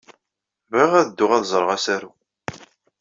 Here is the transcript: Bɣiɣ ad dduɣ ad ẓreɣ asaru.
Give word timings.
Bɣiɣ 0.71 0.91
ad 0.99 1.07
dduɣ 1.09 1.31
ad 1.33 1.45
ẓreɣ 1.51 1.69
asaru. 1.75 2.11